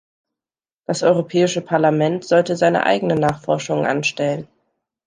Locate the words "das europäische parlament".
0.87-2.25